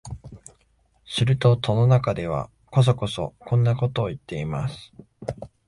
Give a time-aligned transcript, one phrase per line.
[1.05, 4.91] すると戸の中では、こそこそこんなことを言っています